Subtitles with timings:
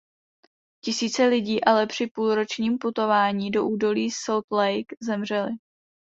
[0.83, 5.51] Tisíce lidí ale při půlročním putování do údolí Salt Lake zemřely.